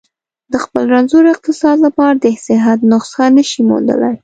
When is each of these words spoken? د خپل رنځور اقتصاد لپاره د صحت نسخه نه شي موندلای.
د 0.51 0.53
خپل 0.63 0.83
رنځور 0.93 1.25
اقتصاد 1.35 1.77
لپاره 1.87 2.15
د 2.17 2.25
صحت 2.45 2.79
نسخه 2.91 3.25
نه 3.35 3.43
شي 3.49 3.61
موندلای. 3.69 4.15